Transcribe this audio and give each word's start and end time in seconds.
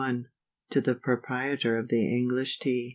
_To 0.71 0.83
the 0.83 0.95
Proprietor 0.95 1.77
of 1.77 1.89
the 1.89 2.11
English 2.11 2.57
Tea. 2.57 2.89